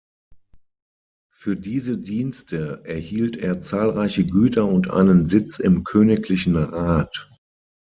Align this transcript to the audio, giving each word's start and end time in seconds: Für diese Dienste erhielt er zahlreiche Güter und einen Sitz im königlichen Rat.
Für 1.31 1.55
diese 1.55 1.99
Dienste 1.99 2.81
erhielt 2.85 3.35
er 3.37 3.61
zahlreiche 3.61 4.25
Güter 4.25 4.65
und 4.65 4.89
einen 4.89 5.27
Sitz 5.27 5.59
im 5.59 5.83
königlichen 5.83 6.55
Rat. 6.55 7.29